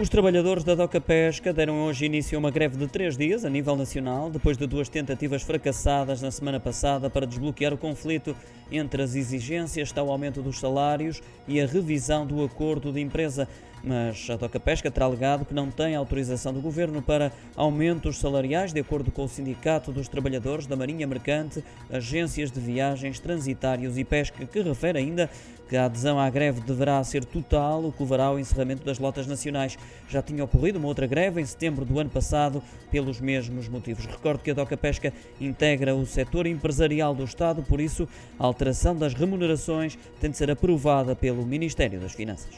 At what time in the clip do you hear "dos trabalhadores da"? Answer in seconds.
19.90-20.76